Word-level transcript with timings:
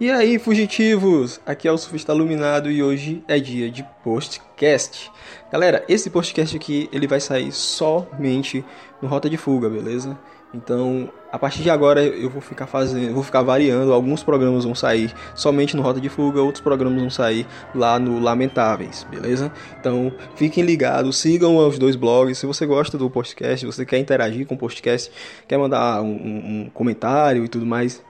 E 0.00 0.10
aí, 0.10 0.38
fugitivos? 0.38 1.38
Aqui 1.44 1.68
é 1.68 1.72
o 1.72 1.76
Surfista 1.76 2.14
Iluminado 2.14 2.70
e 2.70 2.82
hoje 2.82 3.22
é 3.28 3.38
dia 3.38 3.70
de 3.70 3.84
postcast. 4.02 5.12
Galera, 5.52 5.84
esse 5.90 6.08
postcast 6.08 6.56
aqui 6.56 6.88
ele 6.90 7.06
vai 7.06 7.20
sair 7.20 7.52
somente 7.52 8.64
no 9.02 9.08
Rota 9.08 9.28
de 9.28 9.36
Fuga, 9.36 9.68
beleza? 9.68 10.18
Então, 10.54 11.10
a 11.30 11.38
partir 11.38 11.62
de 11.62 11.68
agora 11.68 12.02
eu 12.02 12.30
vou 12.30 12.40
ficar 12.40 12.66
fazendo, 12.66 13.12
vou 13.12 13.22
ficar 13.22 13.42
variando, 13.42 13.92
alguns 13.92 14.22
programas 14.22 14.64
vão 14.64 14.74
sair 14.74 15.12
somente 15.34 15.76
no 15.76 15.82
Rota 15.82 16.00
de 16.00 16.08
Fuga, 16.08 16.40
outros 16.40 16.62
programas 16.62 16.98
vão 16.98 17.10
sair 17.10 17.46
lá 17.74 17.98
no 17.98 18.18
Lamentáveis, 18.18 19.06
beleza? 19.10 19.52
Então, 19.78 20.10
fiquem 20.36 20.64
ligados, 20.64 21.18
sigam 21.18 21.56
os 21.58 21.78
dois 21.78 21.96
blogs. 21.96 22.38
Se 22.38 22.46
você 22.46 22.64
gosta 22.64 22.96
do 22.96 23.10
podcast, 23.10 23.66
você 23.66 23.84
quer 23.84 23.98
interagir 23.98 24.46
com 24.46 24.54
o 24.54 24.58
podcast, 24.58 25.12
quer 25.46 25.58
mandar 25.58 26.00
um, 26.00 26.08
um 26.08 26.70
comentário 26.72 27.44
e 27.44 27.48
tudo 27.48 27.66
mais, 27.66 28.02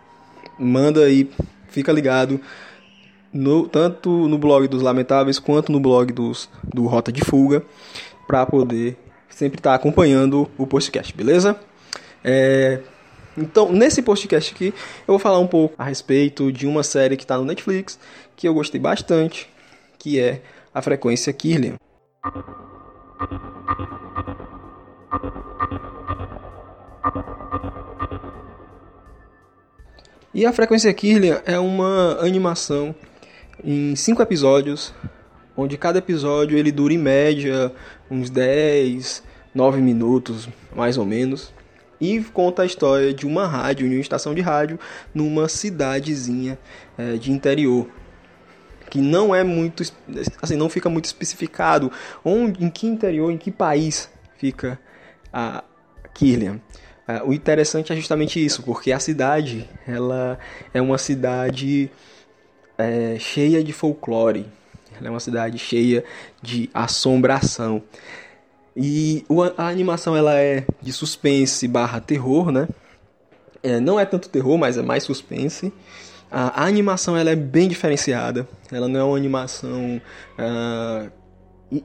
manda 0.56 1.00
aí 1.00 1.28
fica 1.68 1.92
ligado 1.92 2.40
no, 3.32 3.68
tanto 3.68 4.10
no 4.28 4.38
blog 4.38 4.68
dos 4.68 4.82
Lamentáveis 4.82 5.38
quanto 5.38 5.72
no 5.72 5.80
blog 5.80 6.12
dos, 6.12 6.48
do 6.64 6.86
Rota 6.86 7.12
de 7.12 7.24
Fuga 7.24 7.62
para 8.26 8.46
poder 8.46 8.96
sempre 9.28 9.58
estar 9.58 9.70
tá 9.70 9.76
acompanhando 9.76 10.48
o 10.56 10.66
podcast, 10.66 11.14
beleza? 11.14 11.58
É, 12.24 12.80
então, 13.36 13.70
nesse 13.72 14.02
podcast 14.02 14.52
aqui, 14.52 14.66
eu 14.66 15.12
vou 15.12 15.18
falar 15.18 15.38
um 15.38 15.46
pouco 15.46 15.74
a 15.78 15.84
respeito 15.84 16.50
de 16.50 16.66
uma 16.66 16.82
série 16.82 17.16
que 17.16 17.22
está 17.22 17.38
no 17.38 17.44
Netflix 17.44 17.98
que 18.36 18.48
eu 18.48 18.54
gostei 18.54 18.80
bastante, 18.80 19.48
que 19.98 20.18
é 20.18 20.42
A 20.74 20.82
Frequência 20.82 21.32
Kirlian. 21.32 21.74
E 30.34 30.46
a 30.46 30.52
Frequência 30.52 30.92
Kirlian 30.92 31.42
é 31.44 31.58
uma 31.58 32.18
animação 32.20 32.94
em 33.62 33.96
cinco 33.96 34.22
episódios, 34.22 34.94
onde 35.56 35.76
cada 35.76 35.98
episódio 35.98 36.56
ele 36.56 36.70
dura 36.70 36.94
em 36.94 36.98
média 36.98 37.72
uns 38.08 38.30
10, 38.30 39.22
9 39.52 39.80
minutos, 39.80 40.48
mais 40.74 40.96
ou 40.96 41.04
menos, 41.04 41.52
e 42.00 42.22
conta 42.22 42.62
a 42.62 42.66
história 42.66 43.12
de 43.12 43.26
uma 43.26 43.46
rádio, 43.46 43.88
de 43.88 43.94
uma 43.94 44.00
estação 44.00 44.34
de 44.34 44.40
rádio, 44.40 44.78
numa 45.14 45.48
cidadezinha 45.48 46.58
é, 46.96 47.14
de 47.14 47.32
interior, 47.32 47.88
que 48.90 48.98
não 48.98 49.34
é 49.34 49.44
muito, 49.44 49.82
assim, 50.40 50.56
não 50.56 50.68
fica 50.68 50.88
muito 50.88 51.04
especificado 51.04 51.92
onde, 52.24 52.64
em 52.64 52.70
que 52.70 52.86
interior, 52.86 53.30
em 53.30 53.36
que 53.36 53.50
país 53.50 54.10
fica 54.36 54.78
a 55.32 55.62
Kirlian. 56.14 56.60
Uh, 57.08 57.28
o 57.28 57.32
interessante 57.32 57.92
é 57.92 57.96
justamente 57.96 58.44
isso, 58.44 58.62
porque 58.62 58.92
a 58.92 59.00
cidade 59.00 59.68
ela 59.86 60.38
é 60.74 60.80
uma 60.80 60.98
cidade 60.98 61.90
é, 62.76 63.16
cheia 63.18 63.64
de 63.64 63.72
folclore, 63.72 64.46
ela 64.96 65.08
é 65.08 65.10
uma 65.10 65.20
cidade 65.20 65.58
cheia 65.58 66.04
de 66.42 66.68
assombração. 66.74 67.82
E 68.80 69.24
a 69.56 69.66
animação 69.66 70.16
ela 70.16 70.34
é 70.34 70.64
de 70.80 70.92
suspense 70.92 71.66
barra 71.66 72.00
terror, 72.00 72.52
né? 72.52 72.68
É, 73.60 73.80
não 73.80 73.98
é 73.98 74.04
tanto 74.04 74.28
terror, 74.28 74.56
mas 74.56 74.78
é 74.78 74.82
mais 74.82 75.02
suspense. 75.02 75.72
A, 76.30 76.62
a, 76.62 76.66
animação 76.66 77.16
ela 77.16 77.30
é 77.30 77.34
bem 77.34 77.68
diferenciada. 77.68 78.48
Ela 78.70 78.86
não 78.86 79.00
é 79.00 79.02
uma 79.02 79.16
animação 79.16 80.00
uh, 80.38 81.10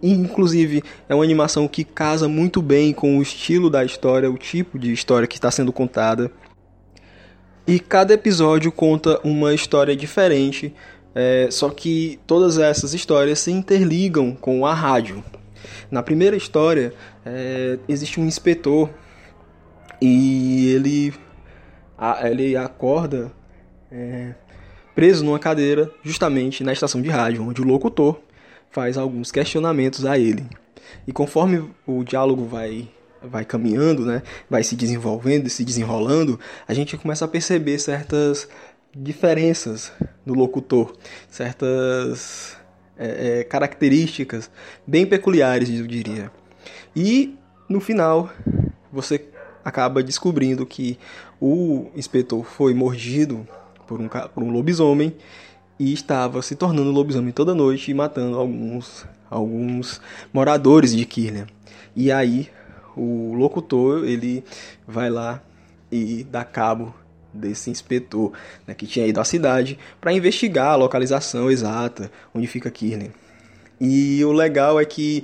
Inclusive, 0.02 0.82
é 1.10 1.16
uma 1.16 1.24
animação 1.24 1.68
que 1.68 1.84
casa 1.84 2.28
muito 2.28 2.62
bem 2.62 2.94
com 2.94 3.18
o 3.18 3.22
estilo 3.22 3.70
da 3.70 3.84
história, 3.84 4.32
o 4.32 4.38
tipo 4.38 4.80
de 4.80 4.94
história 4.94 5.28
que 5.28 5.36
está 5.36 5.52
sendo 5.52 5.74
contada. 5.74 6.32
E 7.68 7.80
cada 7.80 8.14
episódio 8.14 8.72
conta 8.72 9.20
uma 9.24 9.54
história 9.54 9.96
diferente, 9.96 10.74
é, 11.14 11.50
só 11.52 11.70
que 11.70 12.20
todas 12.26 12.58
essas 12.58 12.94
histórias 12.94 13.40
se 13.40 13.52
interligam 13.52 14.34
com 14.34 14.66
a 14.66 14.74
rádio. 14.74 15.24
Na 15.90 16.04
primeira 16.04 16.36
história, 16.36 16.94
é, 17.26 17.78
existe 17.88 18.20
um 18.20 18.26
inspetor 18.26 18.90
e 20.02 20.70
ele, 20.74 21.14
a, 21.98 22.30
ele 22.30 22.56
acorda 22.56 23.32
é, 23.92 24.34
preso 24.96 25.24
numa 25.24 25.40
cadeira, 25.40 25.90
justamente 26.04 26.64
na 26.64 26.74
estação 26.74 27.02
de 27.02 27.10
rádio, 27.10 27.48
onde 27.48 27.62
o 27.62 27.66
locutor 27.66 28.20
faz 28.70 28.98
alguns 28.98 29.32
questionamentos 29.32 30.06
a 30.06 30.18
ele. 30.18 30.46
E 31.08 31.12
conforme 31.12 31.70
o 31.86 32.04
diálogo 32.04 32.46
vai 32.46 32.90
vai 33.24 33.46
caminhando, 33.46 34.06
né, 34.06 34.22
vai 34.50 34.64
se 34.64 34.76
desenvolvendo 34.76 35.48
e 35.48 35.50
se 35.50 35.64
desenrolando, 35.64 36.38
a 36.68 36.74
gente 36.74 36.98
começa 36.98 37.24
a 37.24 37.28
perceber 37.28 37.80
certas 37.80 38.50
diferenças 38.94 39.92
no 40.26 40.34
locutor, 40.34 40.94
certas 41.30 42.58
é, 42.98 43.40
é, 43.40 43.44
características 43.44 44.50
bem 44.86 45.06
peculiares, 45.06 45.70
eu 45.70 45.88
diria. 45.88 46.32
E 46.96 47.36
no 47.68 47.80
final 47.80 48.30
você 48.92 49.26
acaba 49.64 50.04
descobrindo 50.04 50.66
que 50.66 50.98
o 51.42 51.90
inspetor 51.96 52.44
foi 52.44 52.74
mordido 52.74 53.48
por 53.88 54.00
um, 54.00 54.08
por 54.08 54.44
um 54.44 54.52
lobisomem 54.52 55.16
e 55.80 55.94
estava 55.94 56.42
se 56.42 56.56
tornando 56.56 56.92
lobisomem 56.92 57.32
toda 57.32 57.56
noite 57.56 57.92
e 57.92 57.94
matando 57.94 58.38
alguns, 58.38 59.06
alguns 59.30 60.00
moradores 60.32 60.96
de 60.96 61.06
Kirlian. 61.06 61.48
E 61.96 62.12
aí 62.12 62.50
o 62.96 63.34
locutor 63.34 64.06
ele 64.06 64.44
vai 64.88 65.10
lá 65.10 65.42
e 65.92 66.24
dá 66.24 66.44
cabo 66.44 66.94
desse 67.34 67.70
inspetor 67.70 68.32
né, 68.68 68.74
que 68.74 68.86
tinha 68.86 69.08
ido 69.08 69.20
à 69.20 69.24
cidade 69.24 69.78
para 70.00 70.14
investigar 70.14 70.68
a 70.68 70.76
localização 70.76 71.50
exata 71.50 72.12
onde 72.34 72.48
fica 72.48 72.70
Kirlian. 72.70 73.12
E 73.80 74.24
o 74.24 74.32
legal 74.32 74.80
é 74.80 74.86
que 74.86 75.24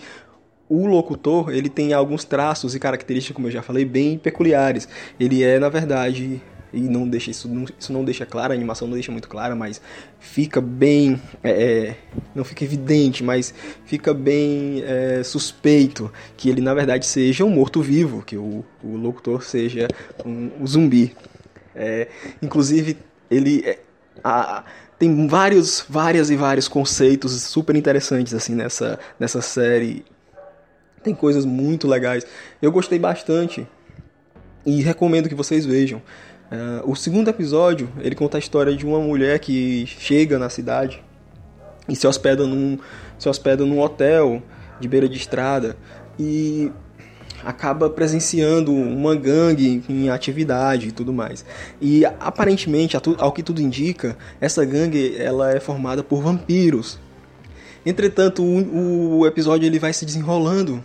o 0.67 0.85
locutor 0.85 1.51
ele 1.51 1.69
tem 1.69 1.93
alguns 1.93 2.23
traços 2.23 2.75
e 2.75 2.79
características, 2.79 3.35
como 3.35 3.47
eu 3.47 3.51
já 3.51 3.61
falei, 3.61 3.85
bem 3.85 4.17
peculiares. 4.17 4.87
Ele 5.19 5.43
é, 5.43 5.57
na 5.59 5.69
verdade, 5.69 6.41
e 6.71 6.79
não 6.81 7.07
deixa 7.07 7.31
isso 7.31 7.47
não, 7.47 7.65
isso 7.79 7.91
não 7.91 8.03
deixa 8.03 8.25
claro 8.25 8.53
a 8.53 8.55
animação 8.55 8.87
não 8.87 8.93
deixa 8.93 9.11
muito 9.11 9.27
clara 9.27 9.55
mas 9.55 9.81
fica 10.19 10.61
bem 10.61 11.19
é, 11.43 11.49
é, 11.49 11.95
não 12.35 12.43
fica 12.43 12.63
evidente 12.63 13.23
mas 13.23 13.53
fica 13.85 14.13
bem 14.13 14.83
é, 14.85 15.23
suspeito 15.23 16.11
que 16.37 16.49
ele 16.49 16.61
na 16.61 16.73
verdade 16.73 17.05
seja 17.05 17.43
um 17.43 17.49
morto 17.49 17.81
vivo 17.81 18.23
que 18.23 18.37
o, 18.37 18.63
o 18.83 18.95
locutor 18.95 19.43
seja 19.43 19.87
um, 20.25 20.51
um 20.61 20.67
zumbi 20.67 21.15
é, 21.79 22.09
inclusive 22.41 22.97
ele 23.31 23.63
é, 23.65 23.79
a, 24.21 24.65
tem 24.99 25.27
vários 25.27 25.85
várias 25.87 26.29
e 26.29 26.35
vários 26.35 26.67
conceitos 26.67 27.31
super 27.43 27.75
interessantes 27.75 28.33
assim 28.33 28.53
nessa 28.53 28.99
nessa 29.17 29.41
série. 29.41 30.05
Tem 31.01 31.15
coisas 31.15 31.45
muito 31.45 31.87
legais. 31.87 32.27
Eu 32.61 32.73
gostei 32.73 32.99
bastante 32.99 33.65
e 34.65 34.81
recomendo 34.81 35.29
que 35.29 35.35
vocês 35.35 35.65
vejam. 35.65 36.01
Uh, 36.51 36.91
o 36.91 36.95
segundo 36.95 37.29
episódio, 37.29 37.89
ele 37.99 38.15
conta 38.15 38.37
a 38.37 38.39
história 38.39 38.75
de 38.75 38.85
uma 38.85 38.99
mulher 38.99 39.39
que 39.39 39.85
chega 39.85 40.37
na 40.37 40.49
cidade 40.49 41.01
e 41.87 41.95
se 41.95 42.05
hospeda 42.05 42.45
num, 42.45 42.77
se 43.17 43.29
hospeda 43.29 43.65
num 43.65 43.79
hotel 43.79 44.43
de 44.79 44.87
beira 44.89 45.07
de 45.07 45.17
estrada. 45.17 45.77
E 46.19 46.69
acaba 47.43 47.89
presenciando 47.89 48.73
uma 48.73 49.15
gangue 49.15 49.83
em 49.87 50.09
atividade 50.09 50.89
e 50.89 50.91
tudo 50.91 51.13
mais. 51.13 51.45
E 51.81 52.05
aparentemente, 52.05 52.97
ao 53.17 53.31
que 53.31 53.43
tudo 53.43 53.61
indica, 53.61 54.17
essa 54.39 54.63
gangue 54.65 55.15
ela 55.17 55.51
é 55.51 55.59
formada 55.59 56.03
por 56.03 56.21
vampiros. 56.21 56.99
Entretanto, 57.85 58.43
o, 58.43 59.25
episódio 59.25 59.65
ele 59.65 59.79
vai 59.79 59.93
se 59.93 60.05
desenrolando 60.05 60.83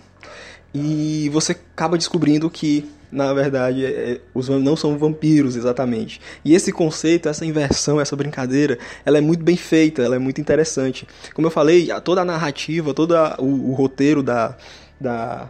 e 0.72 1.28
você 1.32 1.52
acaba 1.52 1.98
descobrindo 1.98 2.48
que 2.48 2.88
na 3.10 3.32
verdade, 3.32 3.86
é, 3.86 3.88
é 3.88 4.20
os 4.34 4.48
não 4.48 4.74
são 4.74 4.98
vampiros 4.98 5.54
exatamente. 5.54 6.20
E 6.44 6.52
esse 6.52 6.72
conceito, 6.72 7.28
essa 7.28 7.46
inversão, 7.46 8.00
essa 8.00 8.16
brincadeira, 8.16 8.76
ela 9.06 9.18
é 9.18 9.20
muito 9.20 9.44
bem 9.44 9.56
feita, 9.56 10.02
ela 10.02 10.16
é 10.16 10.18
muito 10.18 10.40
interessante. 10.40 11.06
Como 11.32 11.46
eu 11.46 11.50
falei, 11.50 11.88
toda 12.02 12.22
a 12.22 12.24
narrativa, 12.24 12.92
todo 12.92 13.14
o, 13.38 13.70
o 13.70 13.72
roteiro 13.72 14.20
da, 14.20 14.56
da, 15.00 15.48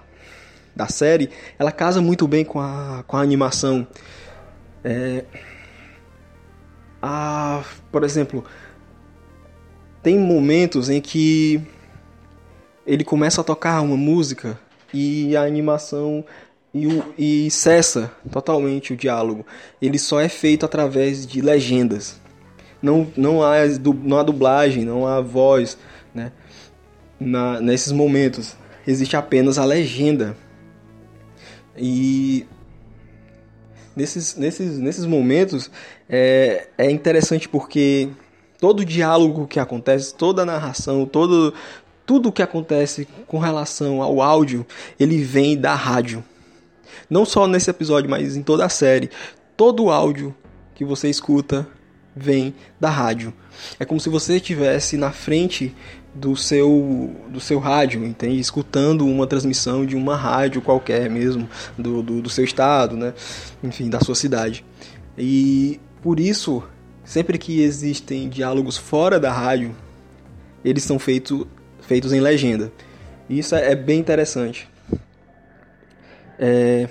da 0.75 0.89
série, 0.89 1.31
ela 1.59 1.71
casa 1.71 2.01
muito 2.01 2.27
bem 2.27 2.45
com 2.45 2.61
a, 2.61 3.05
com 3.07 3.17
a 3.17 3.21
animação. 3.21 3.87
É, 4.83 5.25
a, 7.01 7.63
por 7.93 8.05
exemplo, 8.05 8.45
tem 10.03 10.19
momentos 10.19 10.91
em 10.91 11.01
que 11.01 11.61
ele 12.87 13.05
começa 13.05 13.41
a 13.41 13.45
tocar 13.45 13.81
uma 13.81 13.97
música 13.97 14.59
e 14.93 15.37
a 15.37 15.43
animação 15.43 16.25
e, 16.73 16.87
o, 16.87 17.15
e 17.17 17.51
cessa 17.51 18.13
totalmente 18.31 18.93
o 18.93 18.97
diálogo. 18.97 19.47
Ele 19.81 19.99
só 19.99 20.21
é 20.21 20.29
feito 20.29 20.67
através 20.67 21.27
de 21.27 21.41
legendas. 21.41 22.21
Não, 22.83 23.07
não, 23.17 23.43
há, 23.43 23.55
não 24.03 24.19
há 24.19 24.23
dublagem, 24.23 24.85
não 24.85 25.07
há 25.07 25.21
voz 25.21 25.79
né? 26.15 26.33
Na, 27.19 27.61
nesses 27.61 27.93
momentos. 27.93 28.57
Existe 28.87 29.17
apenas 29.17 29.59
a 29.59 29.65
legenda. 29.65 30.37
E 31.77 32.47
nesses, 33.97 34.37
nesses, 34.37 34.79
nesses 34.79 35.07
momentos 35.07 35.71
é, 36.09 36.69
é 36.77 36.91
interessante 36.91 37.49
porque 37.49 38.09
todo 38.59 38.85
diálogo 38.85 39.47
que 39.47 39.61
acontece, 39.61 40.15
toda 40.15 40.45
narração, 40.45 41.07
todo, 41.07 41.53
tudo 42.07 42.33
que 42.33 42.43
acontece 42.43 43.07
com 43.27 43.39
relação 43.39 44.03
ao 44.03 44.21
áudio, 44.21 44.67
ele 44.99 45.23
vem 45.23 45.57
da 45.57 45.75
rádio. 45.75 46.25
Não 47.09 47.25
só 47.25 47.47
nesse 47.47 47.71
episódio, 47.71 48.09
mas 48.09 48.37
em 48.37 48.43
toda 48.43 48.65
a 48.65 48.69
série. 48.69 49.11
Todo 49.57 49.91
áudio 49.91 50.35
que 50.75 50.85
você 50.85 51.09
escuta 51.09 51.67
vem 52.15 52.55
da 52.81 52.89
rádio. 52.89 53.33
É 53.79 53.85
como 53.85 54.01
se 54.01 54.09
você 54.09 54.37
estivesse 54.37 54.97
na 54.97 55.13
frente 55.13 55.75
do 56.15 56.37
seu 56.37 57.11
do 57.29 57.41
seu 57.41 57.59
rádio, 57.59 58.05
entende? 58.05 58.39
Escutando 58.39 59.07
uma 59.07 59.27
transmissão 59.27 59.85
de 59.85 59.97
uma 59.97 60.17
rádio 60.17 60.63
qualquer 60.63 61.11
mesmo, 61.11 61.49
do, 61.77 62.03
do, 62.03 62.23
do 62.23 62.31
seu 62.31 62.45
estado, 62.45 62.97
né? 62.97 63.13
Enfim, 63.63 63.91
da 63.91 64.01
sua 64.01 64.15
cidade. 64.15 64.65
E 65.19 65.81
por 66.03 66.21
isso, 66.21 66.63
sempre 67.05 67.39
que 67.39 67.61
existem 67.61 68.29
diálogos 68.29 68.77
fora 68.77 69.19
da 69.19 69.33
rádio, 69.33 69.75
eles 70.65 70.85
são 70.85 70.99
feitos 70.99 71.47
feitos 71.81 72.13
em 72.13 72.21
legenda. 72.21 72.73
Isso 73.29 73.55
é 73.55 73.75
bem 73.75 73.99
interessante. 73.99 74.69
É... 76.39 76.89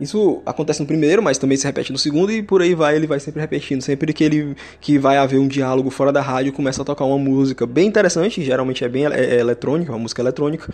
Isso 0.00 0.42
acontece 0.46 0.80
no 0.80 0.86
primeiro, 0.86 1.22
mas 1.22 1.36
também 1.36 1.58
se 1.58 1.66
repete 1.66 1.92
no 1.92 1.98
segundo 1.98 2.32
e 2.32 2.42
por 2.42 2.62
aí 2.62 2.74
vai, 2.74 2.96
ele 2.96 3.06
vai 3.06 3.20
sempre 3.20 3.40
repetindo. 3.40 3.82
Sempre 3.82 4.14
que 4.14 4.24
ele 4.24 4.56
que 4.80 4.98
vai 4.98 5.18
haver 5.18 5.38
um 5.38 5.46
diálogo 5.46 5.90
fora 5.90 6.10
da 6.10 6.22
rádio, 6.22 6.52
começa 6.54 6.80
a 6.80 6.84
tocar 6.84 7.04
uma 7.04 7.18
música 7.18 7.66
bem 7.66 7.86
interessante, 7.86 8.42
geralmente 8.42 8.82
é 8.82 8.88
bem 8.88 9.04
é, 9.04 9.08
é 9.08 9.38
eletrônica, 9.38 9.92
uma 9.92 9.98
música 9.98 10.22
eletrônica. 10.22 10.72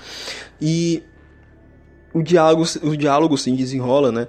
E 0.60 1.02
o 2.14 2.22
diálogo, 2.22 2.64
o 2.82 2.96
diálogo 2.96 3.36
sim 3.36 3.56
desenrola, 3.56 4.12
né? 4.12 4.28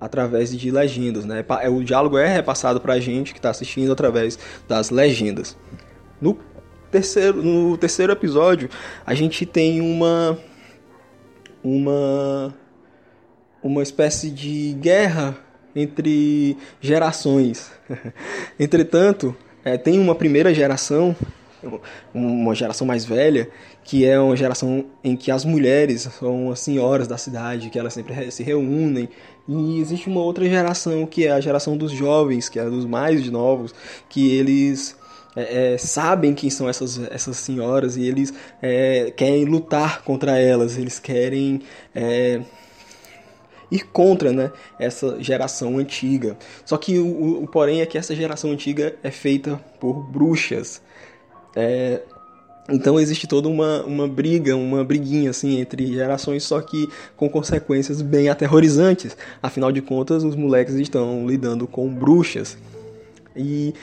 Através 0.00 0.56
de 0.56 0.70
legendas, 0.70 1.24
né? 1.24 1.44
É, 1.60 1.68
o 1.68 1.82
diálogo 1.82 2.16
é 2.16 2.32
repassado 2.32 2.80
pra 2.80 3.00
gente 3.00 3.32
que 3.32 3.40
está 3.40 3.50
assistindo 3.50 3.92
através 3.92 4.38
das 4.68 4.90
legendas. 4.90 5.56
No 6.20 6.38
terceiro, 6.92 7.42
no 7.42 7.76
terceiro 7.76 8.12
episódio, 8.12 8.70
a 9.04 9.14
gente 9.14 9.44
tem 9.44 9.80
uma 9.80 10.38
uma 11.64 12.54
uma 13.62 13.82
espécie 13.82 14.30
de 14.30 14.76
guerra 14.80 15.36
entre 15.74 16.56
gerações. 16.80 17.70
Entretanto, 18.58 19.34
é, 19.64 19.76
tem 19.78 19.98
uma 19.98 20.14
primeira 20.14 20.52
geração, 20.52 21.14
uma 22.12 22.54
geração 22.54 22.86
mais 22.86 23.04
velha, 23.04 23.48
que 23.84 24.04
é 24.04 24.18
uma 24.18 24.36
geração 24.36 24.84
em 25.02 25.16
que 25.16 25.30
as 25.30 25.44
mulheres 25.44 26.02
são 26.02 26.50
as 26.50 26.60
senhoras 26.60 27.06
da 27.06 27.16
cidade, 27.16 27.70
que 27.70 27.78
elas 27.78 27.94
sempre 27.94 28.30
se 28.30 28.42
reúnem. 28.42 29.08
E 29.48 29.80
existe 29.80 30.08
uma 30.08 30.20
outra 30.20 30.44
geração, 30.44 31.06
que 31.06 31.26
é 31.26 31.32
a 31.32 31.40
geração 31.40 31.76
dos 31.76 31.92
jovens, 31.92 32.48
que 32.48 32.58
é 32.58 32.64
dos 32.64 32.84
mais 32.84 33.28
novos, 33.30 33.74
que 34.08 34.34
eles 34.34 34.96
é, 35.34 35.74
é, 35.74 35.78
sabem 35.78 36.34
quem 36.34 36.50
são 36.50 36.68
essas, 36.68 36.98
essas 37.10 37.36
senhoras 37.38 37.96
e 37.96 38.06
eles 38.06 38.32
é, 38.60 39.12
querem 39.16 39.44
lutar 39.44 40.02
contra 40.02 40.38
elas, 40.38 40.76
eles 40.76 40.98
querem 40.98 41.62
é, 41.94 42.40
ir 43.72 43.86
contra 43.86 44.32
né, 44.32 44.52
essa 44.78 45.16
geração 45.20 45.78
antiga. 45.78 46.36
Só 46.64 46.76
que 46.76 46.98
o, 46.98 47.42
o, 47.42 47.48
porém 47.48 47.80
é 47.80 47.86
que 47.86 47.96
essa 47.96 48.14
geração 48.14 48.50
antiga 48.50 48.94
é 49.02 49.10
feita 49.10 49.58
por 49.80 49.94
bruxas. 49.94 50.82
É, 51.56 52.02
então 52.68 53.00
existe 53.00 53.26
toda 53.26 53.48
uma, 53.48 53.82
uma 53.84 54.06
briga, 54.06 54.54
uma 54.54 54.84
briguinha 54.84 55.30
assim 55.30 55.58
entre 55.58 55.86
gerações, 55.86 56.44
só 56.44 56.60
que 56.60 56.88
com 57.16 57.28
consequências 57.28 58.02
bem 58.02 58.28
aterrorizantes. 58.28 59.16
Afinal 59.42 59.72
de 59.72 59.80
contas, 59.80 60.22
os 60.22 60.36
moleques 60.36 60.74
estão 60.74 61.26
lidando 61.26 61.66
com 61.66 61.88
bruxas. 61.88 62.56
E 63.34 63.74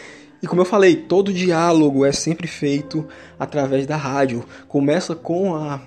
e 0.42 0.48
como 0.48 0.62
eu 0.62 0.66
falei, 0.66 0.96
todo 0.96 1.34
diálogo 1.34 2.06
é 2.06 2.14
sempre 2.14 2.48
feito 2.48 3.06
através 3.38 3.86
da 3.86 3.98
rádio. 3.98 4.46
Começa 4.70 5.14
com 5.14 5.54
a 5.54 5.82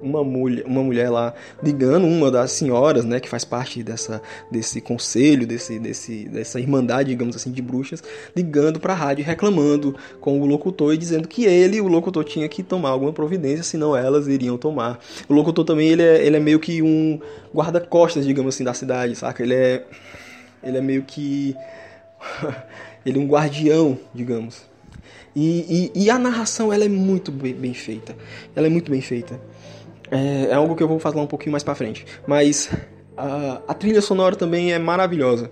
uma 0.00 0.22
mulher, 0.22 0.64
uma 0.66 0.82
mulher 0.82 1.10
lá 1.10 1.34
ligando 1.62 2.06
uma 2.06 2.30
das 2.30 2.52
senhoras, 2.52 3.04
né, 3.04 3.20
que 3.20 3.28
faz 3.28 3.44
parte 3.44 3.82
dessa, 3.82 4.22
desse 4.50 4.80
conselho, 4.80 5.46
desse, 5.46 5.78
desse, 5.78 6.28
dessa 6.28 6.60
irmandade, 6.60 7.10
digamos 7.10 7.36
assim, 7.36 7.50
de 7.50 7.60
bruxas, 7.60 8.02
ligando 8.34 8.78
para 8.80 8.92
a 8.92 8.96
rádio 8.96 9.24
reclamando 9.24 9.96
com 10.20 10.40
o 10.40 10.46
locutor 10.46 10.94
e 10.94 10.96
dizendo 10.96 11.26
que 11.26 11.44
ele, 11.44 11.80
o 11.80 11.88
locutor, 11.88 12.24
tinha 12.24 12.48
que 12.48 12.62
tomar 12.62 12.90
alguma 12.90 13.12
providência, 13.12 13.62
senão 13.62 13.96
elas 13.96 14.26
iriam 14.28 14.56
tomar. 14.56 14.98
O 15.28 15.34
locutor 15.34 15.64
também 15.64 15.88
ele 15.88 16.02
é, 16.02 16.24
ele 16.24 16.36
é 16.36 16.40
meio 16.40 16.60
que 16.60 16.82
um 16.82 17.20
guarda-costas, 17.54 18.24
digamos 18.24 18.54
assim, 18.54 18.64
da 18.64 18.74
cidade, 18.74 19.14
saca? 19.16 19.42
Ele 19.42 19.54
é, 19.54 19.84
ele 20.62 20.78
é 20.78 20.80
meio 20.80 21.02
que 21.02 21.56
ele 23.04 23.18
é 23.18 23.20
um 23.20 23.26
guardião, 23.26 23.98
digamos. 24.14 24.68
E, 25.34 25.90
e, 25.94 26.04
e, 26.04 26.10
a 26.10 26.18
narração 26.18 26.72
ela 26.72 26.84
é 26.84 26.88
muito 26.88 27.30
bem, 27.30 27.54
bem, 27.54 27.72
feita. 27.72 28.16
Ela 28.56 28.66
é 28.66 28.70
muito 28.70 28.90
bem 28.90 29.00
feita. 29.00 29.40
É, 30.10 30.50
é, 30.50 30.54
algo 30.54 30.74
que 30.74 30.82
eu 30.82 30.88
vou 30.88 30.98
falar 30.98 31.20
um 31.22 31.26
pouquinho 31.26 31.52
mais 31.52 31.62
para 31.62 31.74
frente. 31.74 32.06
Mas 32.26 32.70
a, 33.16 33.60
a, 33.68 33.74
trilha 33.74 34.00
sonora 34.00 34.36
também 34.36 34.72
é 34.72 34.78
maravilhosa. 34.78 35.50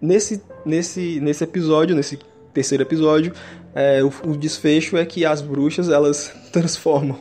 Nesse, 0.00 0.42
nesse, 0.64 1.20
nesse 1.20 1.44
episódio, 1.44 1.94
nesse 1.94 2.18
terceiro 2.52 2.82
episódio, 2.82 3.32
é, 3.74 4.02
o, 4.02 4.12
o, 4.26 4.36
desfecho 4.36 4.96
é 4.96 5.04
que 5.04 5.24
as 5.24 5.40
bruxas 5.40 5.88
elas 5.88 6.32
transformam 6.52 7.18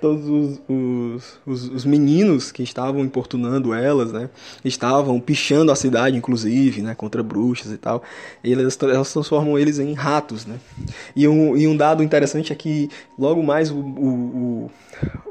todos 0.00 0.28
os, 0.28 0.60
os, 0.68 1.38
os, 1.46 1.68
os, 1.74 1.84
meninos 1.84 2.50
que 2.52 2.62
estavam 2.62 3.00
importunando 3.00 3.74
elas, 3.74 4.12
né? 4.12 4.30
Estavam 4.64 5.20
pichando 5.20 5.70
a 5.70 5.76
cidade, 5.76 6.16
inclusive, 6.16 6.82
né? 6.82 6.94
Contra 6.94 7.22
bruxas 7.22 7.72
e 7.72 7.76
tal. 7.76 8.02
E 8.42 8.52
elas, 8.52 8.78
elas 8.82 9.12
transformam 9.12 9.58
eles 9.58 9.78
em 9.78 9.92
ratos, 9.92 10.46
né? 10.46 10.58
E 11.14 11.26
um, 11.26 11.56
e 11.56 11.66
um 11.66 11.76
dado 11.76 12.02
interessante 12.02 12.52
é 12.52 12.56
que 12.56 12.88
logo 13.18 13.42
mais 13.42 13.70
o, 13.70 13.78
o, 13.78 14.70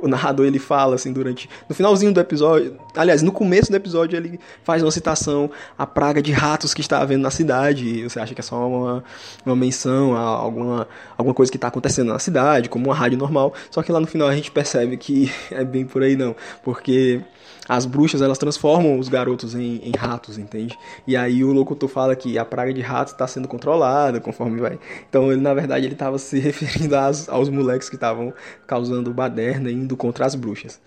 o 0.02 0.08
narrador 0.08 0.46
ele 0.46 0.60
fala 0.60 0.96
assim 0.96 1.12
durante 1.12 1.50
no 1.68 1.76
finalzinho 1.76 2.14
do 2.14 2.20
episódio, 2.20 2.78
aliás, 2.96 3.22
no 3.22 3.32
começo 3.32 3.72
do 3.72 3.76
episódio 3.76 4.18
ele 4.18 4.40
faz 4.64 4.82
uma 4.84 4.92
citação 4.92 5.50
à 5.78 5.86
praga 5.86 6.22
de 6.22 6.32
ratos 6.32 6.74
que 6.74 6.82
está 6.82 7.00
havendo 7.00 7.22
na 7.22 7.32
cidade. 7.32 8.04
Você 8.04 8.20
acha 8.20 8.34
que 8.34 8.42
é 8.42 8.44
só 8.44 8.68
uma, 8.68 9.04
uma 9.46 9.56
menção 9.56 10.16
a 10.16 10.20
alguma, 10.20 10.88
alguma 11.18 11.34
coisa 11.34 11.52
que 11.52 11.58
está 11.58 11.68
acontecendo 11.68 12.12
na 12.12 12.20
cidade, 12.20 12.70
como 12.70 12.86
uma 12.86 12.96
rádio 12.96 13.18
normal. 13.18 13.54
Só 13.70 13.82
que 13.82 13.92
lá 13.92 14.00
no 14.00 14.08
final 14.08 14.28
a 14.28 14.36
gente 14.36 14.52
percebe 14.58 14.98
que 14.98 15.32
é 15.52 15.64
bem 15.64 15.86
por 15.86 16.02
aí 16.02 16.16
não, 16.16 16.36
porque 16.64 17.22
as 17.70 17.86
bruxas 17.86 18.24
elas 18.24 18.40
transformam 18.40 18.98
os 18.98 19.08
garotos 19.08 19.54
em, 19.54 19.82
em, 19.84 19.92
ratos, 19.96 20.40
entende? 20.40 20.76
E 21.06 21.16
aí 21.16 21.44
o 21.44 21.52
locutor 21.52 21.88
fala 21.88 22.16
que 22.16 22.40
a 22.40 22.46
praga 22.46 22.74
de 22.74 22.82
ratos 22.82 23.14
está 23.14 23.28
sendo 23.28 23.48
controlada 23.48 24.20
conforme 24.20 24.60
vai. 24.60 24.80
Então 25.08 25.32
ele 25.32 25.42
na 25.42 25.54
verdade 25.54 25.86
ele 25.86 25.94
estava 25.94 26.18
se 26.18 26.40
referindo 26.42 26.96
aos, 26.96 27.30
aos 27.30 27.50
moleques 27.50 27.88
que 27.88 27.96
estavam 27.96 28.34
causando 28.66 29.14
baderna 29.14 29.70
indo 29.70 29.96
contra 29.96 30.26
as 30.26 30.34
bruxas. 30.34 30.82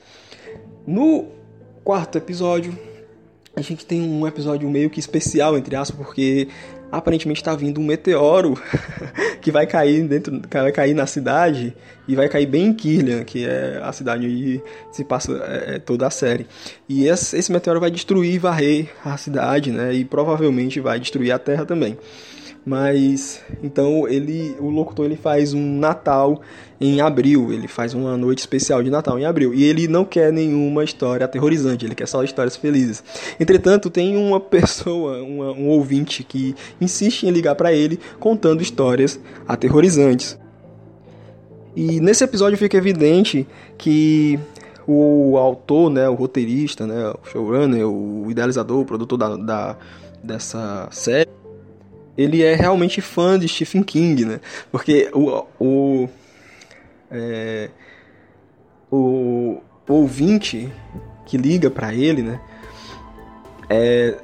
No 0.84 1.28
quarto 1.84 2.18
episódio 2.18 2.76
a 3.54 3.60
gente 3.60 3.86
tem 3.86 4.00
um 4.00 4.26
episódio 4.26 4.68
meio 4.68 4.90
que 4.90 4.98
especial 4.98 5.56
entre 5.56 5.76
aspas 5.76 6.04
porque 6.04 6.48
aparentemente 6.90 7.40
está 7.40 7.54
vindo 7.54 7.80
um 7.80 7.84
meteoro 7.84 8.60
que 9.40 9.50
vai 9.50 9.66
cair 9.66 10.06
dentro, 10.06 10.40
vai 10.50 10.72
cair 10.72 10.94
na 10.94 11.06
cidade 11.06 11.74
e 12.06 12.14
vai 12.14 12.28
cair 12.28 12.46
bem 12.46 12.66
em 12.66 12.72
Kirlian, 12.72 13.24
que 13.24 13.46
é 13.46 13.80
a 13.82 13.92
cidade 13.92 14.26
onde 14.26 14.62
se 14.90 15.04
passa 15.04 15.32
é, 15.32 15.76
é, 15.76 15.78
toda 15.78 16.06
a 16.06 16.10
série. 16.10 16.46
E 16.88 17.06
esse, 17.06 17.36
esse 17.36 17.52
meteoro 17.52 17.80
vai 17.80 17.90
destruir 17.90 18.34
e 18.34 18.38
varrer 18.38 18.88
a 19.04 19.16
cidade, 19.16 19.70
né? 19.70 19.94
E 19.94 20.04
provavelmente 20.04 20.80
vai 20.80 20.98
destruir 20.98 21.32
a 21.32 21.38
Terra 21.38 21.64
também. 21.64 21.96
Mas 22.64 23.40
então 23.62 24.06
ele, 24.06 24.54
o 24.60 24.68
locutor 24.68 25.06
ele 25.06 25.16
faz 25.16 25.54
um 25.54 25.78
Natal 25.78 26.42
em 26.80 27.00
abril, 27.00 27.52
ele 27.52 27.66
faz 27.66 27.94
uma 27.94 28.16
noite 28.16 28.38
especial 28.38 28.82
de 28.82 28.90
Natal 28.90 29.18
em 29.18 29.24
abril 29.24 29.54
e 29.54 29.64
ele 29.64 29.88
não 29.88 30.04
quer 30.04 30.32
nenhuma 30.32 30.84
história 30.84 31.24
aterrorizante, 31.24 31.84
ele 31.84 31.94
quer 31.94 32.06
só 32.06 32.22
histórias 32.22 32.56
felizes. 32.56 33.02
Entretanto, 33.38 33.88
tem 33.88 34.16
uma 34.16 34.38
pessoa, 34.40 35.22
uma, 35.22 35.52
um 35.52 35.68
ouvinte 35.68 36.22
que 36.22 36.54
insiste 36.80 37.24
em 37.24 37.30
ligar 37.30 37.54
para 37.54 37.72
ele 37.72 37.98
contando 38.18 38.62
histórias 38.62 39.18
aterrorizantes. 39.48 40.38
E 41.74 42.00
nesse 42.00 42.24
episódio 42.24 42.58
fica 42.58 42.76
evidente 42.76 43.46
que 43.78 44.38
o 44.86 45.38
autor, 45.38 45.88
né, 45.88 46.08
o 46.08 46.14
roteirista, 46.14 46.86
né, 46.86 47.10
o 47.10 47.30
showrunner, 47.30 47.86
o 47.86 48.30
idealizador, 48.30 48.80
o 48.80 48.84
produtor 48.84 49.16
da, 49.16 49.36
da 49.36 49.76
dessa 50.22 50.86
série 50.90 51.39
ele 52.20 52.42
é 52.42 52.54
realmente 52.54 53.00
fã 53.00 53.38
de 53.38 53.48
Stephen 53.48 53.82
King, 53.82 54.26
né? 54.26 54.40
Porque 54.70 55.10
o, 55.14 55.46
o, 55.58 56.08
é, 57.10 57.70
o, 58.90 59.62
o 59.88 59.92
ouvinte 59.92 60.70
que 61.24 61.38
liga 61.38 61.70
para 61.70 61.94
ele, 61.94 62.22
né? 62.22 62.38
É, 63.70 64.18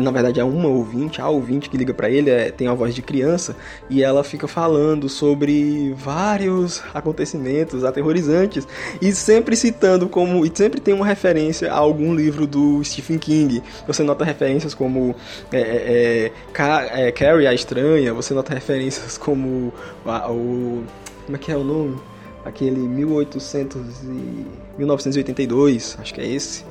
na 0.00 0.10
verdade 0.10 0.38
é 0.38 0.44
uma 0.44 0.68
ouvinte, 0.68 1.20
a 1.20 1.28
ouvinte 1.28 1.68
que 1.68 1.76
liga 1.76 1.92
para 1.92 2.08
ele 2.08 2.30
é, 2.30 2.50
tem 2.50 2.68
a 2.68 2.74
voz 2.74 2.94
de 2.94 3.02
criança 3.02 3.56
e 3.90 4.02
ela 4.02 4.22
fica 4.22 4.46
falando 4.46 5.08
sobre 5.08 5.92
vários 5.96 6.82
acontecimentos 6.94 7.82
aterrorizantes 7.82 8.66
e 9.02 9.12
sempre 9.12 9.56
citando 9.56 10.08
como 10.08 10.46
e 10.46 10.52
sempre 10.54 10.80
tem 10.80 10.94
uma 10.94 11.04
referência 11.04 11.72
a 11.72 11.76
algum 11.76 12.14
livro 12.14 12.46
do 12.46 12.82
Stephen 12.84 13.18
King. 13.18 13.62
Você 13.86 14.04
nota 14.04 14.24
referências 14.24 14.74
como 14.74 15.14
é, 15.50 15.60
é, 15.60 16.32
é, 16.56 17.08
é 17.08 17.12
Carrie 17.12 17.46
a 17.46 17.52
Estranha, 17.52 18.14
você 18.14 18.32
nota 18.32 18.54
referências 18.54 19.18
como 19.18 19.72
a, 20.06 20.30
o 20.30 20.84
como 21.24 21.36
é 21.36 21.38
que 21.38 21.50
é 21.50 21.56
o 21.56 21.64
nome? 21.64 21.96
Aquele 22.44 22.80
1800 22.80 24.02
e 24.02 24.46
1982, 24.76 25.96
acho 25.98 26.12
que 26.12 26.20
é 26.20 26.26
esse 26.26 26.64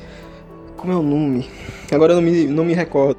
como 0.83 0.91
é 0.91 0.97
o 0.97 1.01
nome? 1.01 1.49
Agora 1.89 2.11
eu 2.11 2.17
não 2.17 2.21
me, 2.21 2.45
não 2.45 2.65
me 2.65 2.73
recordo. 2.73 3.17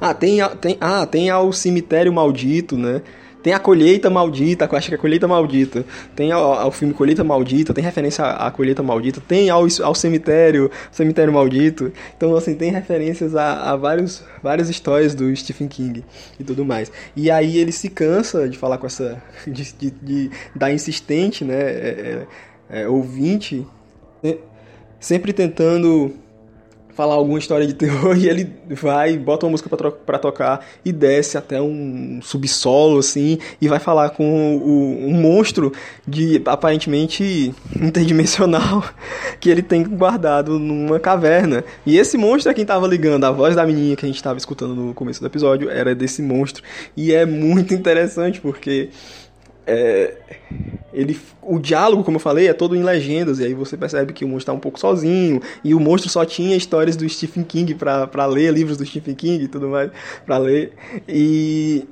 Ah, 0.00 0.12
tem, 0.12 0.38
tem, 0.60 0.76
ah, 0.80 1.06
tem 1.06 1.30
ao 1.30 1.52
cemitério 1.52 2.12
maldito, 2.12 2.76
né? 2.76 3.00
Tem 3.44 3.52
a 3.52 3.60
colheita 3.60 4.10
maldita, 4.10 4.68
acho 4.76 4.88
que 4.88 4.94
é 4.94 4.98
a 4.98 5.00
colheita 5.00 5.28
maldita. 5.28 5.84
Tem 6.16 6.32
ao, 6.32 6.52
ao 6.52 6.72
filme 6.72 6.92
Colheita 6.92 7.22
Maldita, 7.22 7.72
tem 7.72 7.82
referência 7.82 8.24
à, 8.24 8.48
à, 8.48 8.50
colheita 8.50 8.82
maldita. 8.82 9.22
Tem 9.26 9.48
ao, 9.48 9.66
ao 9.82 9.94
cemitério, 9.94 10.68
cemitério 10.90 11.32
maldito. 11.32 11.92
Então, 12.16 12.34
assim, 12.34 12.54
tem 12.54 12.72
referências 12.72 13.36
a, 13.36 13.70
a 13.70 13.76
vários, 13.76 14.22
várias 14.42 14.68
histórias 14.68 15.14
do 15.14 15.34
Stephen 15.34 15.68
King 15.68 16.04
e 16.38 16.44
tudo 16.44 16.64
mais. 16.64 16.90
E 17.14 17.30
aí 17.30 17.56
ele 17.56 17.72
se 17.72 17.88
cansa 17.88 18.48
de 18.48 18.58
falar 18.58 18.78
com 18.78 18.86
essa. 18.86 19.22
de, 19.46 19.72
de, 19.72 19.90
de 19.90 20.30
dar 20.54 20.72
insistente, 20.72 21.44
né? 21.44 21.54
É, 21.54 22.26
é, 22.68 22.82
é, 22.82 22.88
ouvinte, 22.88 23.64
né? 24.22 24.36
sempre 24.98 25.32
tentando 25.32 26.14
falar 26.94 27.14
alguma 27.14 27.38
história 27.38 27.66
de 27.66 27.74
terror 27.74 28.16
e 28.18 28.28
ele 28.28 28.50
vai, 28.68 29.16
bota 29.16 29.46
uma 29.46 29.52
música 29.52 29.68
para 29.68 30.18
tocar 30.18 30.66
e 30.84 30.92
desce 30.92 31.36
até 31.38 31.60
um 31.60 32.20
subsolo 32.22 32.98
assim 32.98 33.38
e 33.60 33.68
vai 33.68 33.78
falar 33.78 34.10
com 34.10 34.56
o, 34.56 35.06
um 35.06 35.12
monstro 35.12 35.72
de 36.06 36.42
aparentemente 36.46 37.54
interdimensional 37.80 38.84
que 39.40 39.50
ele 39.50 39.62
tem 39.62 39.82
guardado 39.82 40.58
numa 40.58 40.98
caverna. 40.98 41.64
E 41.84 41.98
esse 41.98 42.16
monstro 42.16 42.50
é 42.50 42.54
quem 42.54 42.64
tava 42.64 42.86
ligando, 42.86 43.24
a 43.24 43.30
voz 43.30 43.56
da 43.56 43.66
menina 43.66 43.96
que 43.96 44.04
a 44.04 44.08
gente 44.08 44.22
tava 44.22 44.38
escutando 44.38 44.74
no 44.74 44.94
começo 44.94 45.20
do 45.20 45.26
episódio 45.26 45.70
era 45.70 45.94
desse 45.94 46.22
monstro. 46.22 46.62
E 46.96 47.12
é 47.12 47.24
muito 47.24 47.72
interessante 47.74 48.40
porque 48.40 48.90
é, 49.70 50.14
ele, 50.92 51.16
o 51.40 51.60
diálogo, 51.60 52.02
como 52.02 52.16
eu 52.16 52.20
falei, 52.20 52.48
é 52.48 52.52
todo 52.52 52.74
em 52.74 52.82
legendas, 52.82 53.38
e 53.38 53.44
aí 53.44 53.54
você 53.54 53.76
percebe 53.76 54.12
que 54.12 54.24
o 54.24 54.28
monstro 54.28 54.42
está 54.42 54.52
um 54.52 54.58
pouco 54.58 54.80
sozinho, 54.80 55.40
e 55.62 55.74
o 55.74 55.78
monstro 55.78 56.10
só 56.10 56.24
tinha 56.24 56.56
histórias 56.56 56.96
do 56.96 57.08
Stephen 57.08 57.44
King 57.44 57.76
para 57.76 58.26
ler, 58.26 58.52
livros 58.52 58.76
do 58.76 58.84
Stephen 58.84 59.14
King 59.14 59.44
e 59.44 59.48
tudo 59.48 59.68
mais 59.68 59.92
para 60.26 60.38
ler, 60.38 60.72
e, 61.08 61.86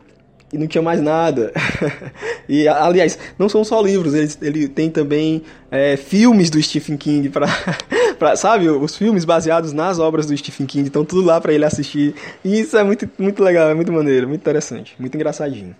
e, 0.53 0.59
não 0.59 0.67
tinha 0.67 0.83
mais 0.83 1.01
nada. 1.01 1.53
e, 2.49 2.67
aliás, 2.67 3.17
não 3.39 3.49
são 3.49 3.63
só 3.63 3.81
livros, 3.81 4.13
ele, 4.13 4.33
ele 4.43 4.69
tem 4.69 4.91
também 4.91 5.45
é, 5.71 5.97
filmes 5.97 6.51
do 6.51 6.61
Stephen 6.61 6.97
King 6.97 7.29
para 7.29 7.47
sabe, 8.35 8.69
os 8.69 8.97
filmes 8.97 9.25
baseados 9.25 9.73
nas 9.73 10.01
obras 10.01 10.27
do 10.27 10.37
Stephen 10.37 10.67
King, 10.67 10.89
estão 10.89 11.05
tudo 11.05 11.25
lá 11.25 11.41
para 11.41 11.53
ele 11.53 11.65
assistir, 11.65 12.17
e 12.45 12.59
isso 12.59 12.77
é 12.77 12.83
muito, 12.83 13.09
muito 13.17 13.41
legal, 13.45 13.71
é 13.71 13.75
muito 13.75 13.93
maneiro, 13.93 14.27
muito 14.27 14.41
interessante, 14.41 14.97
muito 14.99 15.15
engraçadinho. 15.15 15.77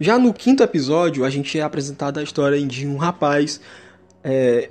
Já 0.00 0.16
no 0.18 0.32
quinto 0.32 0.62
episódio, 0.62 1.24
a 1.24 1.30
gente 1.30 1.58
é 1.58 1.62
apresentado 1.62 2.20
a 2.20 2.22
história 2.22 2.60
de 2.64 2.86
um 2.86 2.96
rapaz, 2.96 3.60
é, 4.22 4.70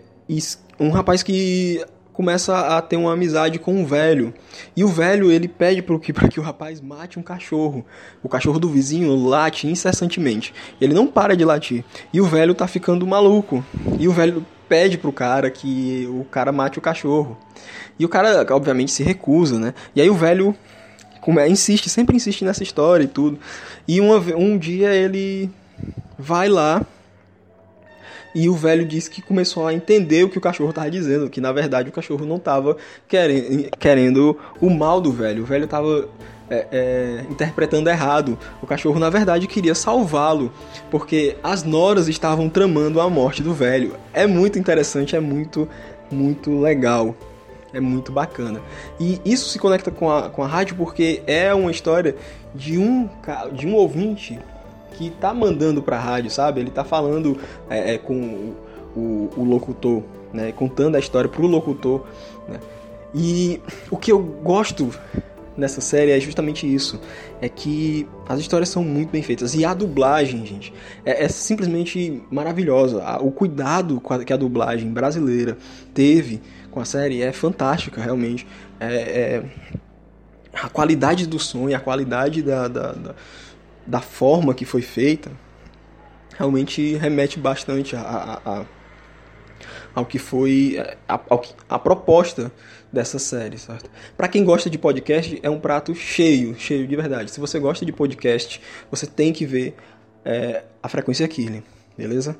um 0.79 0.89
rapaz 0.89 1.21
que 1.21 1.83
começa 2.13 2.77
a 2.77 2.81
ter 2.81 2.95
uma 2.95 3.11
amizade 3.11 3.59
com 3.59 3.73
um 3.73 3.85
velho. 3.85 4.33
E 4.75 4.85
o 4.85 4.87
velho 4.87 5.29
ele 5.29 5.49
pede 5.49 5.81
para 5.81 5.99
que, 5.99 6.13
que 6.31 6.39
o 6.39 6.43
rapaz 6.43 6.79
mate 6.79 7.19
um 7.19 7.21
cachorro. 7.21 7.85
O 8.23 8.29
cachorro 8.29 8.57
do 8.57 8.69
vizinho 8.69 9.13
late 9.27 9.67
incessantemente. 9.67 10.53
Ele 10.79 10.93
não 10.93 11.05
para 11.05 11.35
de 11.35 11.43
latir. 11.43 11.83
E 12.13 12.21
o 12.21 12.25
velho 12.25 12.55
tá 12.55 12.65
ficando 12.65 13.05
maluco. 13.05 13.63
E 13.99 14.07
o 14.07 14.13
velho 14.13 14.45
pede 14.69 14.97
pro 14.97 15.11
cara 15.11 15.51
que 15.51 16.07
o 16.09 16.23
cara 16.23 16.53
mate 16.53 16.79
o 16.79 16.81
cachorro. 16.81 17.37
E 17.99 18.05
o 18.05 18.09
cara, 18.09 18.45
obviamente, 18.55 18.91
se 18.91 19.03
recusa, 19.03 19.59
né? 19.59 19.73
E 19.93 20.01
aí 20.01 20.09
o 20.09 20.15
velho 20.15 20.55
insiste, 21.47 21.89
sempre 21.89 22.15
insiste 22.15 22.43
nessa 22.43 22.63
história 22.63 23.03
e 23.03 23.07
tudo. 23.07 23.37
E 23.87 23.99
uma, 23.99 24.17
um 24.35 24.57
dia 24.57 24.93
ele 24.93 25.49
vai 26.17 26.49
lá 26.49 26.85
e 28.33 28.49
o 28.49 28.53
velho 28.53 28.85
disse 28.85 29.09
que 29.09 29.21
começou 29.21 29.65
a 29.65 29.73
entender 29.73 30.23
o 30.23 30.29
que 30.29 30.37
o 30.37 30.41
cachorro 30.41 30.69
estava 30.69 30.91
dizendo, 30.91 31.29
que 31.29 31.41
na 31.41 31.51
verdade 31.51 31.89
o 31.89 31.91
cachorro 31.91 32.25
não 32.25 32.35
estava 32.35 32.77
querendo, 33.07 33.69
querendo 33.79 34.37
o 34.61 34.69
mal 34.69 35.01
do 35.01 35.11
velho. 35.11 35.43
O 35.43 35.45
velho 35.45 35.65
estava 35.65 36.07
é, 36.49 36.67
é, 36.71 37.25
interpretando 37.29 37.89
errado. 37.89 38.37
O 38.61 38.67
cachorro, 38.67 38.99
na 38.99 39.09
verdade, 39.09 39.47
queria 39.47 39.73
salvá-lo, 39.73 40.51
porque 40.91 41.35
as 41.43 41.63
noras 41.63 42.07
estavam 42.07 42.49
tramando 42.49 43.01
a 43.01 43.09
morte 43.09 43.41
do 43.41 43.53
velho. 43.53 43.95
É 44.13 44.27
muito 44.27 44.59
interessante, 44.59 45.15
é 45.15 45.19
muito, 45.19 45.67
muito 46.11 46.59
legal. 46.59 47.15
É 47.77 47.79
muito 47.79 48.11
bacana. 48.11 48.59
E 48.99 49.21
isso 49.23 49.49
se 49.49 49.59
conecta 49.59 49.91
com 49.91 50.09
a, 50.09 50.31
com 50.31 50.41
a 50.41 50.47
rádio 50.47 50.75
porque 50.75 51.21
é 51.27 51.53
uma 51.53 51.69
história 51.69 52.15
de 52.55 52.75
um, 52.75 53.07
de 53.53 53.67
um 53.67 53.75
ouvinte 53.75 54.39
que 54.93 55.11
tá 55.11 55.31
mandando 55.31 55.79
pra 55.83 55.99
rádio, 55.99 56.31
sabe? 56.31 56.59
Ele 56.59 56.71
tá 56.71 56.83
falando 56.83 57.37
é, 57.69 57.93
é, 57.93 57.97
com 57.99 58.15
o, 58.15 58.55
o, 58.99 59.29
o, 59.37 59.43
locutor, 59.43 60.01
né? 60.33 60.51
Contando 60.51 60.95
a 60.95 60.99
história 60.99 61.29
pro 61.29 61.45
locutor, 61.45 62.03
né? 62.49 62.59
E 63.13 63.61
o 63.91 63.95
que 63.97 64.11
eu 64.11 64.17
gosto 64.17 64.89
nessa 65.55 65.79
série 65.79 66.09
é 66.09 66.19
justamente 66.19 66.65
isso. 66.71 66.99
É 67.39 67.47
que 67.47 68.07
as 68.27 68.39
histórias 68.39 68.69
são 68.69 68.83
muito 68.83 69.11
bem 69.11 69.21
feitas. 69.21 69.53
E 69.53 69.63
a 69.63 69.75
dublagem, 69.75 70.43
gente, 70.47 70.73
é, 71.05 71.25
é 71.25 71.27
simplesmente 71.27 72.23
maravilhosa. 72.31 73.03
O 73.21 73.31
cuidado 73.31 74.01
que 74.25 74.33
a 74.33 74.37
dublagem 74.37 74.91
brasileira 74.91 75.55
teve 75.93 76.41
com 76.77 76.81
a 76.81 76.85
série 76.85 77.23
é 77.23 77.31
fantástica, 77.31 77.99
realmente. 77.99 78.45
É, 78.79 78.93
é, 78.93 79.43
a 80.53 80.69
qualidade 80.69 81.25
do 81.25 81.39
som 81.39 81.67
e 81.67 81.73
a 81.73 81.79
qualidade 81.79 82.43
da, 82.43 82.67
da, 82.67 82.91
da, 82.91 83.15
da 83.85 83.99
forma 83.99 84.53
que 84.53 84.63
foi 84.63 84.83
feita 84.83 85.31
realmente 86.37 86.95
remete 86.95 87.39
bastante 87.39 87.95
a, 87.95 88.01
a, 88.01 88.59
a 88.59 88.65
ao 89.95 90.05
que 90.05 90.19
foi 90.19 90.77
a, 91.09 91.19
a, 91.67 91.79
proposta 91.79 92.51
dessa 92.93 93.17
série, 93.17 93.57
certo? 93.57 93.89
Para 94.15 94.27
quem 94.27 94.43
gosta 94.43 94.69
de 94.69 94.77
podcast, 94.77 95.39
é 95.41 95.49
um 95.49 95.59
prato 95.59 95.95
cheio, 95.95 96.55
cheio 96.59 96.87
de 96.87 96.95
verdade. 96.95 97.31
Se 97.31 97.39
você 97.39 97.57
gosta 97.59 97.83
de 97.83 97.91
podcast, 97.91 98.61
você 98.91 99.07
tem 99.07 99.33
que 99.33 99.47
ver 99.47 99.75
é, 100.23 100.63
a 100.83 100.87
frequência 100.87 101.27
Killing, 101.27 101.63
beleza? 101.97 102.37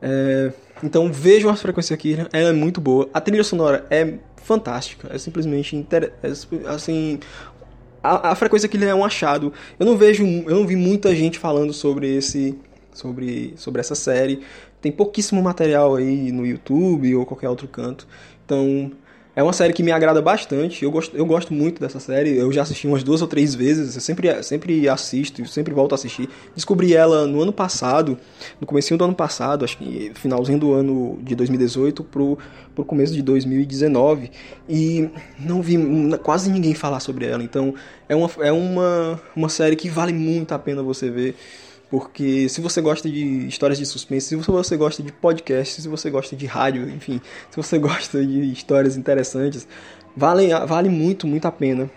É, 0.00 0.52
então 0.82 1.10
vejam 1.10 1.50
a 1.50 1.56
frequência 1.56 1.96
Killing, 1.96 2.26
ela 2.32 2.50
é 2.50 2.52
muito 2.52 2.80
boa. 2.80 3.08
A 3.12 3.20
trilha 3.20 3.44
sonora 3.44 3.86
é 3.90 4.14
fantástica, 4.36 5.08
é 5.12 5.18
simplesmente 5.18 5.74
inter... 5.74 6.12
é, 6.22 6.28
assim 6.68 7.18
a, 8.02 8.30
a 8.30 8.34
frequência 8.34 8.68
Killing 8.68 8.86
é 8.86 8.94
um 8.94 9.04
achado. 9.04 9.52
Eu 9.78 9.86
não 9.86 9.96
vejo, 9.96 10.24
eu 10.24 10.54
não 10.54 10.66
vi 10.66 10.76
muita 10.76 11.14
gente 11.14 11.38
falando 11.38 11.72
sobre 11.72 12.14
esse 12.14 12.56
sobre, 12.92 13.54
sobre 13.56 13.80
essa 13.80 13.94
série. 13.94 14.40
Tem 14.80 14.90
pouquíssimo 14.90 15.42
material 15.42 15.96
aí 15.96 16.30
no 16.32 16.46
YouTube 16.46 17.14
ou 17.16 17.26
qualquer 17.26 17.48
outro 17.48 17.68
canto. 17.68 18.06
Então, 18.44 18.92
é 19.36 19.42
uma 19.42 19.52
série 19.52 19.74
que 19.74 19.82
me 19.82 19.92
agrada 19.92 20.22
bastante. 20.22 20.82
Eu 20.82 20.90
gosto, 20.90 21.14
eu 21.14 21.26
gosto 21.26 21.52
muito 21.52 21.78
dessa 21.78 22.00
série. 22.00 22.34
Eu 22.34 22.50
já 22.50 22.62
assisti 22.62 22.86
umas 22.86 23.02
duas 23.02 23.20
ou 23.20 23.28
três 23.28 23.54
vezes. 23.54 23.94
Eu 23.94 24.00
sempre, 24.00 24.42
sempre 24.42 24.88
assisto, 24.88 25.46
sempre 25.46 25.74
volto 25.74 25.92
a 25.92 25.96
assistir. 25.96 26.26
Descobri 26.54 26.94
ela 26.94 27.26
no 27.26 27.42
ano 27.42 27.52
passado, 27.52 28.16
no 28.58 28.66
começo 28.66 28.96
do 28.96 29.04
ano 29.04 29.14
passado, 29.14 29.62
acho 29.62 29.76
que 29.76 30.10
finalzinho 30.14 30.58
do 30.58 30.72
ano 30.72 31.18
de 31.22 31.34
2018 31.34 32.02
pro, 32.04 32.38
pro 32.74 32.82
começo 32.82 33.12
de 33.12 33.20
2019. 33.20 34.30
E 34.66 35.10
não 35.38 35.60
vi 35.60 35.76
quase 36.22 36.50
ninguém 36.50 36.72
falar 36.72 37.00
sobre 37.00 37.26
ela. 37.26 37.44
Então 37.44 37.74
é 38.08 38.16
uma, 38.16 38.30
é 38.40 38.52
uma, 38.52 39.20
uma 39.36 39.48
série 39.50 39.76
que 39.76 39.90
vale 39.90 40.14
muito 40.14 40.52
a 40.52 40.58
pena 40.58 40.82
você 40.82 41.10
ver. 41.10 41.36
Porque 41.90 42.48
se 42.48 42.60
você 42.60 42.80
gosta 42.80 43.08
de 43.08 43.46
histórias 43.46 43.78
de 43.78 43.86
suspense, 43.86 44.28
se 44.28 44.36
você 44.36 44.76
gosta 44.76 45.02
de 45.02 45.12
podcast, 45.12 45.80
se 45.80 45.88
você 45.88 46.10
gosta 46.10 46.34
de 46.34 46.44
rádio, 46.46 46.88
enfim, 46.90 47.20
se 47.50 47.56
você 47.56 47.78
gosta 47.78 48.24
de 48.24 48.52
histórias 48.52 48.96
interessantes, 48.96 49.68
vale, 50.16 50.48
vale 50.66 50.88
muito, 50.88 51.26
muito 51.26 51.46
a 51.46 51.52
pena 51.52 51.88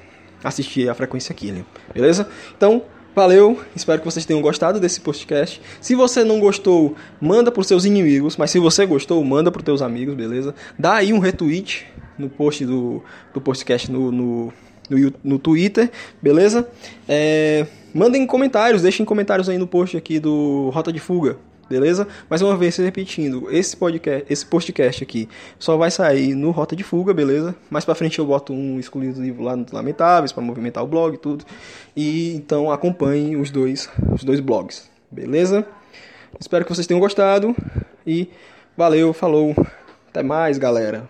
assistir 0.44 0.90
a 0.90 0.94
Frequência 0.94 1.34
Killing, 1.34 1.66
beleza? 1.94 2.30
Então, 2.56 2.84
valeu, 3.16 3.60
espero 3.76 4.00
que 4.00 4.06
vocês 4.06 4.26
tenham 4.26 4.42
gostado 4.42 4.80
desse 4.80 5.02
podcast. 5.02 5.62
Se 5.82 5.96
você 5.96 6.24
não 6.24 6.40
gostou, 6.40 6.96
manda 7.20 7.52
para 7.52 7.64
seus 7.64 7.84
inimigos, 7.84 8.38
mas 8.38 8.52
se 8.52 8.60
você 8.60 8.86
gostou, 8.86 9.24
manda 9.26 9.52
para 9.52 9.62
teus 9.62 9.82
amigos, 9.82 10.16
beleza? 10.16 10.54
Dá 10.78 10.96
aí 10.96 11.12
um 11.12 11.20
retweet 11.20 11.88
no 12.18 12.30
post 12.30 12.66
do, 12.66 13.04
do 13.34 13.42
podcast 13.42 13.92
no, 13.92 14.12
no, 14.12 14.54
no, 14.90 15.14
no 15.24 15.40
Twitter, 15.40 15.92
beleza? 16.22 16.70
É... 17.08 17.66
Mandem 17.94 18.26
comentários, 18.28 18.84
deixem 18.84 19.04
comentários 19.04 19.50
aí 19.50 19.58
no 19.58 19.66
post 19.66 19.98
aqui 19.98 20.20
do 20.20 20.70
Rota 20.70 20.94
de 20.94 21.00
Fuga, 21.00 21.38
beleza? 21.68 22.08
Mais 22.30 22.40
uma 22.40 22.56
vez 22.56 22.78
repetindo, 22.78 23.48
esse 23.50 23.76
podcast, 23.76 24.32
esse 24.32 24.46
podcast 24.46 25.04
aqui 25.04 25.28
só 25.58 25.76
vai 25.76 25.90
sair 25.90 26.36
no 26.36 26.52
Rota 26.52 26.76
de 26.76 26.84
Fuga, 26.84 27.16
beleza? 27.16 27.56
Mais 27.68 27.86
para 27.86 27.96
frente 27.96 28.20
eu 28.20 28.28
boto 28.28 28.54
um 28.54 28.80
exclusivo 28.80 29.42
lá 29.42 29.56
no 29.56 29.66
Lamentáveis 29.72 30.32
para 30.32 30.44
movimentar 30.44 30.84
o 30.84 30.88
blog 30.88 31.16
e 31.16 31.18
tudo. 31.18 31.44
E 31.96 32.36
então 32.36 32.72
acompanhem 32.72 33.36
os 33.36 33.50
dois, 33.50 33.90
os 34.14 34.24
dois 34.24 34.40
blogs, 34.40 34.88
beleza? 35.10 35.66
Espero 36.40 36.64
que 36.66 36.74
vocês 36.74 36.86
tenham 36.86 37.00
gostado 37.00 37.56
e 38.06 38.30
valeu, 38.78 39.14
falou. 39.14 39.56
Até 40.10 40.22
mais, 40.22 40.60
galera. 40.60 41.10